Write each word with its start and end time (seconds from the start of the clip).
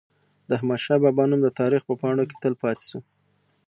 د 0.47 0.49
احمد 0.57 0.79
شاه 0.85 1.01
بابا 1.03 1.23
نوم 1.29 1.41
د 1.43 1.49
تاریخ 1.59 1.81
په 1.85 1.93
پاڼو 2.01 2.23
کي 2.29 2.35
تل 2.43 2.53
پاتي 2.61 2.85
سو. 2.89 2.99